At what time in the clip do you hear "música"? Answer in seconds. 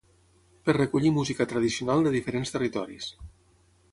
1.17-1.47